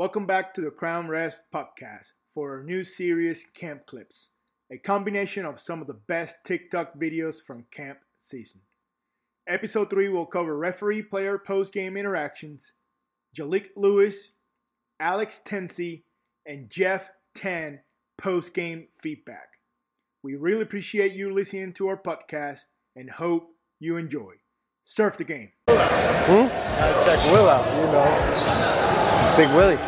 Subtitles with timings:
[0.00, 4.30] Welcome back to the Crown Refs podcast for our new series, Camp Clips,
[4.72, 8.62] a combination of some of the best TikTok videos from camp season.
[9.46, 12.72] Episode 3 will cover referee player post game interactions,
[13.36, 14.32] Jaleek Lewis,
[15.00, 16.04] Alex Tensi,
[16.46, 17.80] and Geoff Tan
[18.16, 19.50] post game feedback.
[20.22, 22.60] We really appreciate you listening to our podcast
[22.96, 24.32] and hope you enjoy.
[24.84, 25.50] Surf the game.
[25.66, 29.36] Gotta check Will out, you know.
[29.36, 29.78] Big Willie.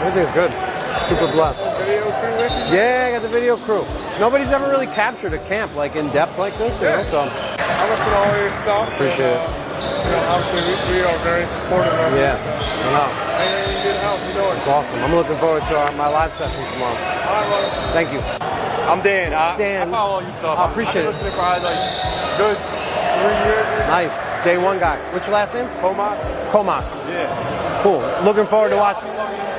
[0.00, 0.52] Everything's good.
[1.06, 1.58] Super blessed.
[1.78, 2.76] Video crew with you?
[2.76, 3.84] Yeah, I got the video crew.
[4.18, 7.90] Nobody's ever really captured a camp like in depth like this, you know, so I
[7.90, 8.86] listen to all your stuff.
[8.94, 12.32] Appreciate and, uh, You know, obviously, we, we are very supportive of yeah.
[12.32, 12.38] you.
[12.38, 12.50] So.
[12.50, 13.08] I know.
[13.40, 15.00] Anything you can help, you know It's awesome.
[15.02, 16.94] I'm looking forward to our, my live session tomorrow.
[16.94, 17.70] All right, brother.
[17.92, 18.20] Thank you.
[18.86, 19.34] I'm Dan.
[19.34, 19.88] I, Dan.
[19.88, 20.58] I follow all your stuff.
[20.58, 21.18] I appreciate I've it.
[21.18, 22.79] been listening for like good
[23.20, 23.66] three years.
[23.88, 24.44] Nice.
[24.44, 24.96] Day one guy.
[25.12, 25.68] What's your last name?
[25.80, 26.20] Comas?
[26.50, 26.96] Comas.
[27.08, 27.80] Yeah.
[27.82, 28.00] Cool.
[28.24, 29.10] Looking forward to watching.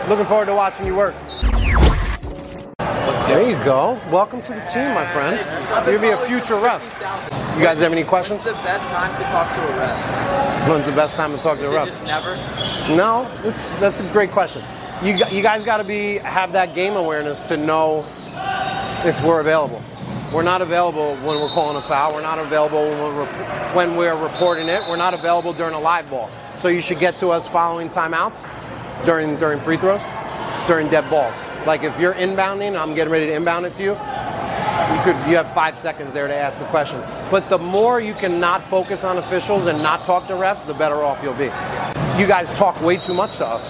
[0.09, 1.15] Looking forward to watching you work.
[3.27, 3.99] There you go.
[4.11, 5.39] Welcome to the team, my friend.
[5.87, 6.83] You'll be a future ref.
[7.55, 8.43] You guys have any questions?
[8.43, 10.67] When's the best time to talk to a rep?
[10.67, 11.87] When's the best time to talk to a ref?
[11.87, 12.35] just never?
[12.95, 14.63] No, it's, that's a great question.
[15.01, 18.05] You, you guys got to be have that game awareness to know
[19.05, 19.81] if we're available.
[20.31, 22.13] We're not available when we're calling a foul.
[22.13, 24.81] We're not available when we're, rep- when we're reporting it.
[24.87, 26.29] We're not available during a live ball.
[26.55, 28.37] So you should get to us following timeouts,
[29.05, 30.03] during during free throws,
[30.67, 31.35] during dead balls.
[31.67, 33.89] Like if you're inbounding, I'm getting ready to inbound it to you.
[33.91, 37.01] You could you have five seconds there to ask a question.
[37.29, 40.73] But the more you can not focus on officials and not talk to refs, the
[40.73, 41.51] better off you'll be.
[42.17, 43.69] You guys talk way too much to us.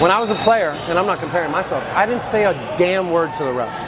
[0.00, 3.10] When I was a player, and I'm not comparing myself, I didn't say a damn
[3.10, 3.83] word to the refs.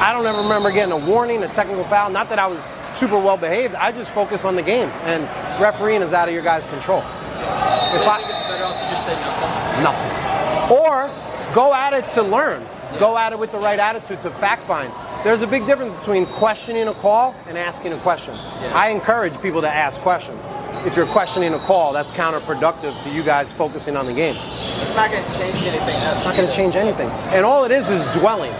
[0.00, 2.10] I don't ever remember getting a warning, a technical foul.
[2.10, 2.60] Not that I was
[2.92, 3.74] super well behaved.
[3.74, 5.24] I just focused on the game, and
[5.60, 7.00] refereeing is out of your guys' control.
[7.00, 9.82] If I- it's better off to just say nothing?
[9.82, 10.76] nothing.
[10.76, 11.10] Or
[11.54, 12.66] go at it to learn.
[12.98, 14.90] Go at it with the right attitude to fact find.
[15.24, 18.34] There's a big difference between questioning a call and asking a question.
[18.72, 20.44] I encourage people to ask questions.
[20.86, 24.36] If you're questioning a call, that's counterproductive to you guys focusing on the game.
[24.80, 25.96] It's not going to change anything.
[25.96, 27.10] It's not going to change anything.
[27.34, 28.52] And all it is is dwelling.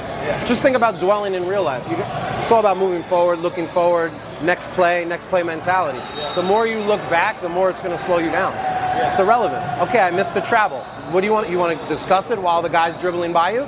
[0.46, 1.84] Just think about dwelling in real life.
[1.88, 4.12] It's all about moving forward, looking forward,
[4.42, 6.00] next play, next play mentality.
[6.34, 8.54] The more you look back, the more it's going to slow you down.
[9.10, 9.62] It's irrelevant.
[9.88, 10.80] Okay, I missed the travel.
[11.12, 11.48] What do you want?
[11.48, 13.66] You want to discuss it while the guy's dribbling by you?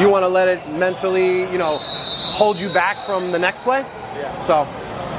[0.00, 3.80] You want to let it mentally, you know, hold you back from the next play?
[3.80, 4.42] Yeah.
[4.42, 4.62] So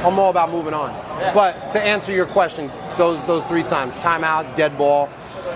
[0.05, 0.91] I'm all about moving on.
[1.33, 5.07] But to answer your question, those those three times, timeout, dead ball,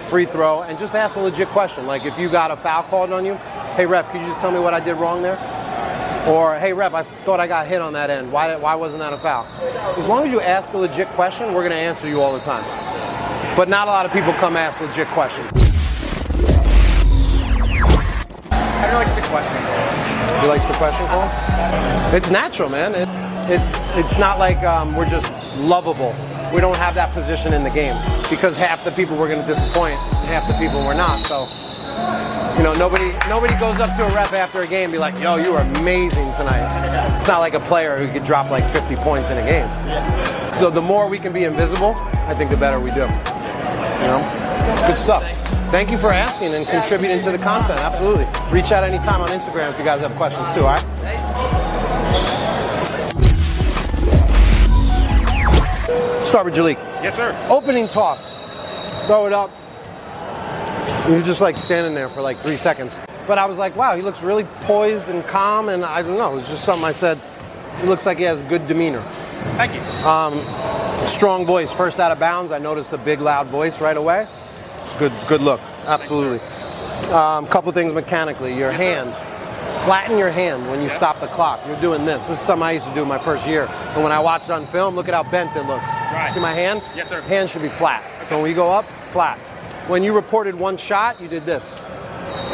[0.08, 1.86] free throw, and just ask a legit question.
[1.86, 3.34] Like if you got a foul called on you,
[3.76, 5.38] hey ref, could you just tell me what I did wrong there?
[6.28, 8.32] Or hey ref, I thought I got hit on that end.
[8.32, 9.46] Why why wasn't that a foul?
[9.98, 12.64] As long as you ask a legit question, we're gonna answer you all the time.
[13.56, 15.50] But not a lot of people come ask legit questions.
[18.52, 20.42] Everyone likes to question calls.
[20.42, 21.30] He likes the question call?
[22.16, 22.96] It's natural, man.
[22.96, 23.08] It,
[23.50, 23.62] it,
[23.98, 26.16] it's not like um, we're just lovable.
[26.54, 27.96] We don't have that position in the game
[28.30, 31.26] because half the people we're going to disappoint, half the people we're not.
[31.26, 31.48] So,
[32.58, 35.18] you know, nobody nobody goes up to a ref after a game and be like,
[35.20, 38.96] "Yo, you were amazing tonight." It's not like a player who could drop like 50
[38.98, 39.70] points in a game.
[40.60, 41.96] So the more we can be invisible,
[42.28, 43.02] I think the better we do.
[43.02, 45.24] You know, good stuff.
[45.72, 47.80] Thank you for asking and contributing to the content.
[47.80, 48.26] Absolutely.
[48.52, 50.62] Reach out anytime on Instagram if you guys have questions too.
[50.62, 50.82] All right.
[56.26, 56.76] Start with Jaleek.
[57.04, 57.36] Yes, sir.
[57.50, 58.32] Opening toss.
[59.08, 59.50] Throw it up.
[61.08, 62.96] He was just like standing there for like three seconds.
[63.28, 65.70] But I was like, wow, he looks really poised and calm.
[65.70, 67.20] And I don't know, it was just something I said.
[67.80, 69.02] He looks like he has good demeanor.
[69.58, 71.08] Thank you.
[71.08, 71.72] Strong voice.
[71.72, 74.28] First out of bounds, I noticed a big, loud voice right away.
[75.00, 75.60] Good, good look.
[75.86, 76.40] Absolutely.
[77.10, 78.56] Um, couple things mechanically.
[78.56, 79.14] Your hand.
[79.86, 81.60] Flatten your hand when you stop the clock.
[81.66, 82.28] You're doing this.
[82.28, 83.66] This is something I used to do my first year.
[83.66, 85.90] And when I watched on film, look at how bent it looks.
[86.14, 86.32] Right.
[86.34, 86.84] See my hand?
[86.96, 87.22] Yes, sir.
[87.22, 88.04] Hand should be flat.
[88.28, 89.40] So when you go up, flat.
[89.88, 91.80] When you reported one shot, you did this.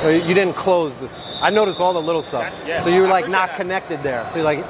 [0.03, 1.09] Or You didn't close the.
[1.41, 2.51] I noticed all the little stuff.
[2.65, 2.83] Yeah.
[2.83, 4.27] So you were like not connected there.
[4.29, 4.65] So you're like,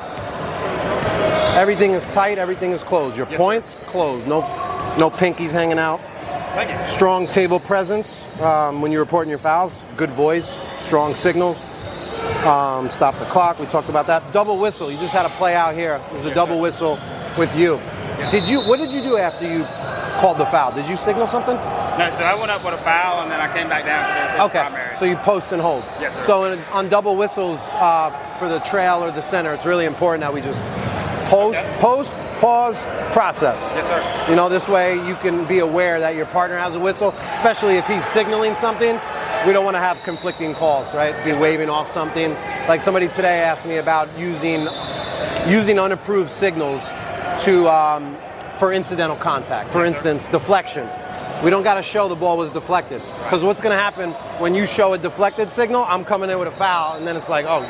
[1.56, 3.16] everything is tight, everything is closed.
[3.16, 4.28] Your Yes, points closed.
[4.28, 4.42] No,
[4.98, 6.02] no pinkies hanging out.
[6.54, 6.92] Thank you.
[6.92, 9.74] Strong table presence um, when you're reporting your fouls.
[9.96, 11.58] Good voice, strong signals.
[12.46, 13.60] Um, stop the clock.
[13.60, 14.34] We talked about that.
[14.34, 14.92] Double whistle.
[14.92, 16.02] You just had a play out here.
[16.12, 17.00] There's a double whistle
[17.38, 17.80] with you.
[18.32, 18.60] Did you?
[18.62, 19.64] What did you do after you
[20.20, 20.74] called the foul?
[20.74, 21.56] Did you signal something?
[21.98, 24.36] No, so I went up with a foul and then I came back down because
[24.36, 24.60] it Okay.
[24.70, 24.96] primary.
[24.98, 25.84] So you post and hold.
[26.00, 26.24] Yes, sir.
[26.26, 30.22] So in, on double whistles uh, for the trail or the center, it's really important
[30.22, 30.62] that we just
[31.30, 31.78] post, Okay.
[31.80, 32.78] post, pause,
[33.14, 33.58] process.
[33.76, 34.30] yes, sir.
[34.30, 37.76] You know, this way you can be aware that your partner has a whistle, especially
[37.78, 39.00] if he's signaling something.
[39.48, 41.16] We don't want to have conflicting calls, right?
[41.26, 42.34] Be waving off something.
[42.68, 44.68] Like somebody today asked me about using
[45.48, 46.88] using unapproved signals
[47.44, 48.18] to um,
[48.60, 49.70] for incidental contact.
[49.72, 50.88] For instance, deflection.
[51.44, 54.12] We don't got to show the ball was deflected because what's going to happen
[54.42, 55.86] when you show a deflected signal?
[55.88, 57.62] I'm coming in with a foul, and then it's like, oh,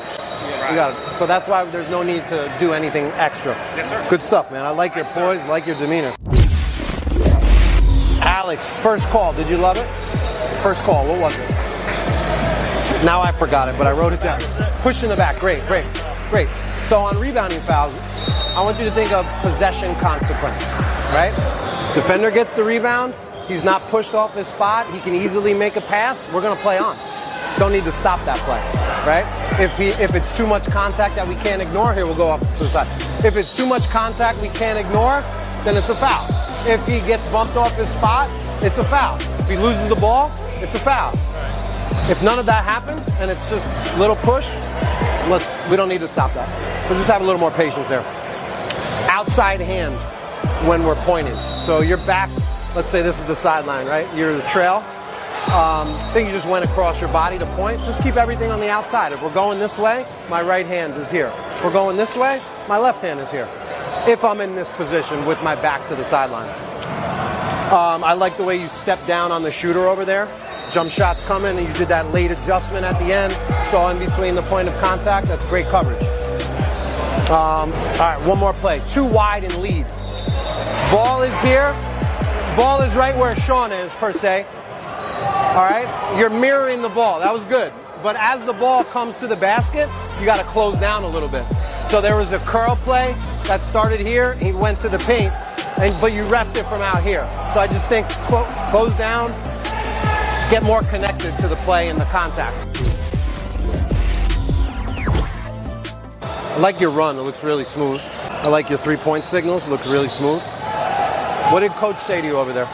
[0.70, 1.18] you got it.
[1.18, 3.52] So that's why there's no need to do anything extra.
[3.76, 4.08] Yes, sir.
[4.10, 4.64] Good stuff, man.
[4.64, 6.16] I like your poise, like your demeanor.
[8.22, 9.34] Alex, first call.
[9.34, 9.86] Did you love it?
[10.64, 11.06] First call.
[11.06, 11.50] What was it?
[13.04, 14.40] Now I forgot it, but I wrote it down.
[14.80, 15.40] Push in the back.
[15.40, 15.86] Great, great,
[16.30, 16.48] great.
[16.88, 17.94] So on rebounding fouls,
[18.56, 20.64] I want you to think of possession consequence,
[21.12, 21.34] right?
[21.94, 23.14] Defender gets the rebound.
[23.48, 24.92] He's not pushed off his spot.
[24.94, 26.28] He can easily make a pass.
[26.34, 26.98] We're going to play on.
[27.58, 28.60] Don't need to stop that play,
[29.08, 29.26] right?
[29.60, 32.40] If he if it's too much contact that we can't ignore, here we'll go off
[32.40, 33.26] to the side.
[33.26, 35.22] If it's too much contact we can't ignore,
[35.64, 36.28] then it's a foul.
[36.68, 38.30] If he gets bumped off his spot,
[38.62, 39.18] it's a foul.
[39.40, 41.14] If he loses the ball, it's a foul.
[42.12, 43.66] If none of that happens and it's just
[43.96, 44.48] a little push,
[45.30, 46.48] let's we don't need to stop that.
[46.90, 48.04] We'll just have a little more patience there.
[49.10, 49.96] Outside hand
[50.68, 51.36] when we're pointing.
[51.66, 52.30] So you're back,
[52.78, 54.08] let's say this is the sideline, right?
[54.16, 54.86] You're the trail.
[55.48, 57.80] Um, I think you just went across your body to point.
[57.80, 59.14] Just keep everything on the outside.
[59.14, 61.34] If we're going this way, my right hand is here.
[61.56, 62.40] If we're going this way,
[62.70, 63.50] my left hand is here.
[64.08, 66.50] If I'm in this position with my back to the sideline.
[67.74, 70.28] Um, I like the way you step down on the shooter over there.
[70.72, 73.34] Jump shots coming, and you did that late adjustment at the end.
[73.72, 76.04] So in between the point of contact, that's great coverage.
[77.32, 78.84] Um, all right, one more play.
[78.92, 79.88] Too wide and lead.
[80.92, 81.76] Ball is here.
[82.58, 84.44] Ball is right where Sean is, per se.
[85.56, 87.20] All right, you're mirroring the ball.
[87.20, 87.72] That was good.
[88.02, 89.88] But as the ball comes to the basket,
[90.20, 91.46] you got to close down a little bit.
[91.92, 94.34] So there was a curl play that started here.
[94.34, 95.32] He went to the paint,
[95.78, 97.30] and but you repped it from out here.
[97.54, 99.30] So I just think close down,
[100.50, 102.58] get more connected to the play and the contact.
[106.24, 107.18] I like your run.
[107.18, 108.02] It looks really smooth.
[108.02, 109.62] I like your three-point signals.
[109.62, 110.42] It looks really smooth.
[111.52, 112.66] What did coach say to you over there?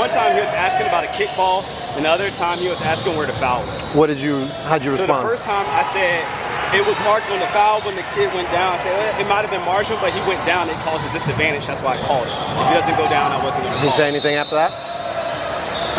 [0.00, 1.60] One time he was asking about a kickball,
[1.92, 3.92] and the other time he was asking where the foul was.
[3.94, 4.46] What did you?
[4.64, 5.24] How'd you So respond?
[5.24, 6.24] the first time I said
[6.72, 8.72] it was marginal the foul when the kid went down.
[8.72, 10.70] I said eh, it might have been marginal, but he went down.
[10.72, 11.66] It caused a disadvantage.
[11.68, 12.32] That's why I called it.
[12.32, 14.72] If he doesn't go down, I wasn't going to Did he say anything after that?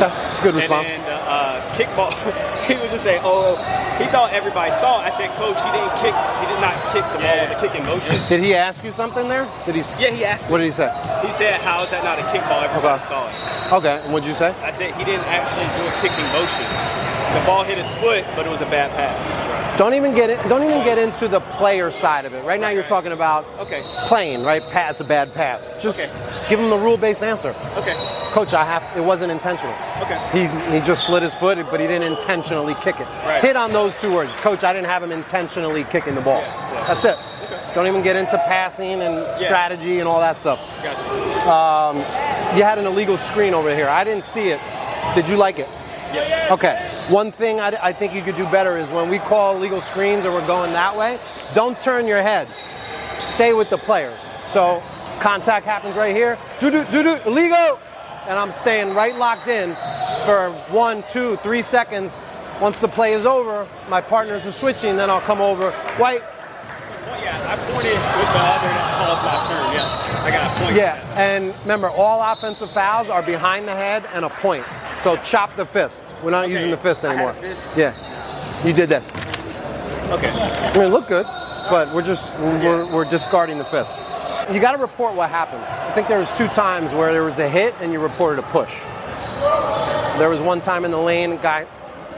[0.02, 0.90] Okay, it's a good response.
[0.90, 2.12] And then the uh, kickball,
[2.68, 3.56] he was just saying, "Oh,
[4.00, 6.16] he thought everybody saw it." I said, "Coach, he didn't kick.
[6.42, 9.28] He did not kick the ball with the kicking motion." Did he ask you something
[9.28, 9.48] there?
[9.66, 9.82] Did he?
[10.02, 10.52] Yeah, he asked Me.
[10.54, 10.90] What did he say?
[11.24, 12.64] He said, "How is that not a kickball?
[12.64, 13.06] Everybody Okay.
[13.06, 14.54] saw it." Okay, and what'd you say?
[14.64, 16.66] I said he didn't actually do a kicking motion.
[17.34, 19.78] The ball hit his foot, but it was a bad pass.
[19.78, 20.40] Don't even get it.
[20.48, 22.42] Don't even get into the player side of it.
[22.46, 23.82] Right now, you're talking about Okay.
[24.08, 24.44] playing.
[24.46, 25.82] Right, pass a bad pass.
[25.84, 26.10] Just Okay.
[26.48, 27.54] give him the rule-based answer.
[27.76, 27.96] Okay.
[28.36, 28.84] Coach, I have.
[28.98, 29.74] It wasn't intentional.
[30.02, 30.20] Okay.
[30.34, 33.08] He he just slid his foot, but he didn't intentionally kick it.
[33.24, 33.42] Right.
[33.42, 34.66] Hit on those two words, Coach.
[34.66, 36.42] I didn't have him intentionally kicking the ball.
[36.42, 36.86] Yeah, yeah.
[36.86, 37.18] That's it.
[37.46, 37.72] Okay.
[37.74, 40.60] Don't even get into passing and strategy and all that stuff.
[40.84, 41.50] Gotcha.
[41.50, 41.96] Um,
[42.58, 43.88] you had an illegal screen over here.
[43.88, 44.60] I didn't see it.
[45.16, 45.70] Did you like it?
[46.12, 46.52] Yes.
[46.52, 46.76] Okay.
[47.08, 50.26] One thing I, I think you could do better is when we call illegal screens
[50.26, 51.20] or we're going that way,
[51.54, 52.50] don't turn your head.
[53.18, 54.20] Stay with the players.
[54.52, 54.84] So
[55.22, 56.38] contact happens right here.
[56.60, 57.80] Do do do do illegal,
[58.28, 59.76] and I'm staying right locked in
[60.26, 62.12] for one, two, three seconds.
[62.62, 64.96] Once the play is over, my partners are switching.
[64.96, 65.72] Then I'll come over.
[65.98, 66.22] White.
[66.22, 69.76] Well, yeah, I pointed with the other that caused my turn.
[69.76, 70.76] Yeah, I got a point.
[70.76, 74.66] Yeah, and remember, all offensive fouls are behind the head and a point.
[74.98, 76.14] So chop the fist.
[76.24, 77.34] We're not using the fist anymore.
[77.34, 77.76] fist.
[77.78, 77.94] Yeah,
[78.66, 79.06] you did this.
[80.12, 80.30] Okay.
[80.30, 81.26] I mean, it looked good,
[81.70, 83.94] but we're just we're, we're discarding the fist.
[84.52, 85.66] You got to report what happens.
[85.68, 88.48] I think there was two times where there was a hit and you reported a
[88.50, 88.80] push.
[90.20, 91.66] There was one time in the lane, guy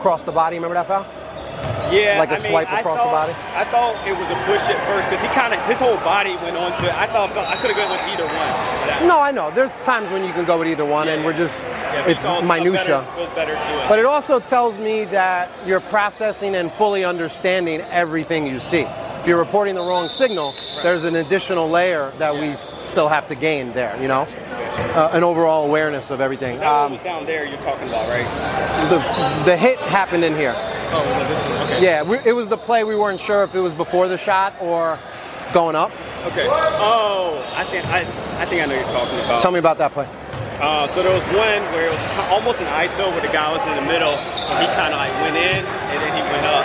[0.01, 0.57] crossed the body.
[0.57, 1.05] Remember that foul?
[1.91, 3.34] Yeah, Like a I mean, swipe across the body?
[3.55, 6.36] I thought it was a push at first because he kind of his whole body
[6.43, 6.93] went onto it.
[6.93, 9.07] I thought I could have gone with either one.
[9.07, 9.51] No, I know.
[9.51, 12.46] There's times when you can go with either one, and we're just yeah, it's it
[12.46, 13.07] minutia.
[13.15, 13.88] Better, better it.
[13.88, 18.86] But it also tells me that you're processing and fully understanding everything you see.
[19.27, 23.36] If you're reporting the wrong signal, there's an additional layer that we still have to
[23.36, 24.25] gain there, you know?
[24.96, 26.60] uh, an overall awareness of everything.
[26.60, 27.43] That Um, was down there.
[27.46, 28.24] You're talking about, right?
[28.89, 29.00] the,
[29.43, 30.53] the hit happened in here.
[30.55, 31.62] Oh, was it this one?
[31.74, 31.84] Okay.
[31.84, 32.86] Yeah, we, it was the play.
[32.86, 34.98] We weren't sure if it was before the shot or
[35.53, 35.91] going up.
[36.27, 36.48] Okay.
[36.79, 38.07] Oh, I think I,
[38.39, 39.41] I think I know what you're talking about.
[39.41, 40.07] Tell me about that play.
[40.63, 43.62] Uh, so there was one where it was almost an ISO where the guy was
[43.67, 46.63] in the middle and he kind of like went in and then he went up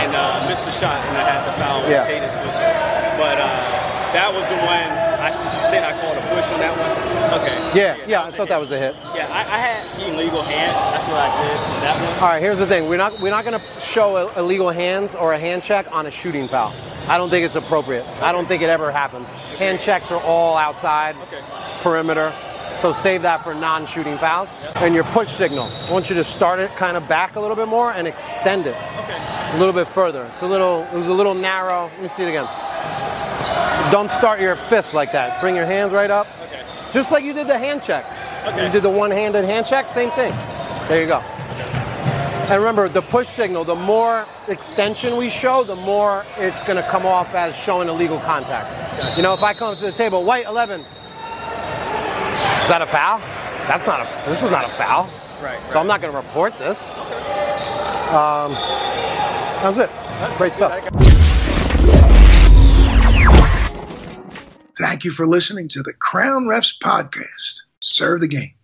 [0.00, 2.06] and uh, missed the shot and I had the foul with Yeah.
[2.06, 2.64] cadence whistle.
[3.20, 3.48] But uh,
[4.16, 4.88] that was the one
[5.20, 5.30] I
[5.70, 7.40] said I called a push on that one.
[7.40, 7.56] Okay.
[7.78, 8.96] Yeah, yeah, I a thought that was a hit.
[9.14, 10.74] Yeah, I, I had illegal hands.
[10.90, 12.14] That's what I did on that one.
[12.22, 12.88] All right, here's the thing.
[12.88, 16.06] We're not we're not going to show a- illegal hands or a hand check on
[16.06, 16.72] a shooting foul.
[17.08, 18.06] I don't think it's appropriate.
[18.22, 19.28] I don't think it ever happens.
[19.58, 21.42] Hand checks are all outside Okay.
[21.82, 22.32] perimeter.
[22.78, 24.48] So save that for non-shooting fouls.
[24.76, 25.64] And your push signal.
[25.88, 28.66] I want you to start it kind of back a little bit more and extend
[28.66, 29.18] it Okay.
[29.52, 30.28] A little bit further.
[30.32, 31.90] It's a little it was a little narrow.
[31.94, 32.48] Let me see it again.
[33.90, 35.40] Don't start your fist like that.
[35.40, 36.28] Bring your hands right up.
[36.44, 36.64] Okay.
[36.92, 38.04] Just like you did the hand check.
[38.46, 38.66] Okay.
[38.66, 40.30] You did the one-handed hand check, same thing.
[40.88, 41.18] There you go.
[42.50, 46.88] And remember, the push signal, the more extension we show, the more it's going to
[46.88, 49.16] come off as showing illegal contact.
[49.16, 53.18] You know, if I come to the table, white 11, is that a foul?
[53.68, 55.10] That's not a, this is not a foul.
[55.42, 55.60] Right.
[55.72, 56.80] So I'm not going to report this.
[58.10, 58.56] Um,
[59.62, 59.90] that's it.
[60.38, 60.72] Great stuff.
[64.78, 67.62] Thank you for listening to the Crown Refs podcast.
[67.80, 68.54] Serve the game.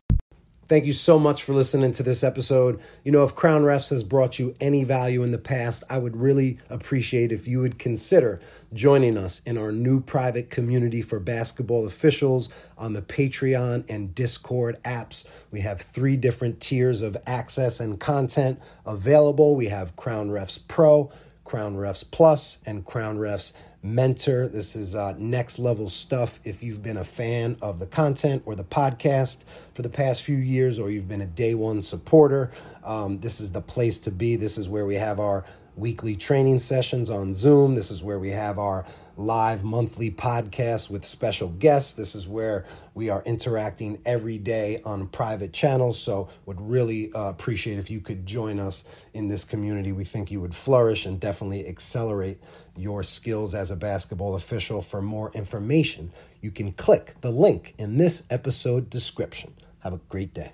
[0.68, 2.80] Thank you so much for listening to this episode.
[3.04, 6.16] You know, if Crown Refs has brought you any value in the past, I would
[6.16, 8.40] really appreciate if you would consider
[8.72, 14.82] joining us in our new private community for basketball officials on the Patreon and Discord
[14.82, 15.24] apps.
[15.52, 19.54] We have three different tiers of access and content available.
[19.54, 21.12] We have Crown Refs Pro,
[21.44, 23.52] Crown Refs Plus, and Crown Refs
[23.94, 24.48] Mentor.
[24.48, 26.40] This is uh, next level stuff.
[26.44, 30.36] If you've been a fan of the content or the podcast for the past few
[30.36, 32.50] years, or you've been a day one supporter,
[32.84, 34.36] um, this is the place to be.
[34.36, 35.44] This is where we have our
[35.76, 37.74] weekly training sessions on Zoom.
[37.74, 41.92] This is where we have our live monthly podcast with special guests.
[41.92, 42.64] This is where
[42.94, 45.98] we are interacting every day on private channels.
[45.98, 49.92] So, would really uh, appreciate if you could join us in this community.
[49.92, 52.40] We think you would flourish and definitely accelerate
[52.76, 54.82] your skills as a basketball official.
[54.82, 59.54] For more information, you can click the link in this episode description.
[59.80, 60.52] Have a great day.